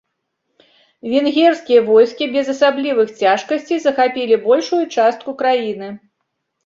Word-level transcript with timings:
Венгерскія 1.11 1.81
войскі 1.89 2.25
без 2.35 2.49
асаблівых 2.55 3.07
цяжкасцей 3.25 3.79
захапілі 3.87 4.35
большую 4.51 4.83
частку 5.01 5.29
краіны. 5.43 5.87